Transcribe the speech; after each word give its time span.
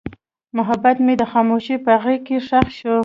محبت 0.57 0.97
مې 1.05 1.13
د 1.17 1.23
خاموشۍ 1.31 1.75
په 1.85 1.91
غېږ 2.01 2.21
کې 2.27 2.37
ښخ 2.47 2.67
شو. 2.77 2.95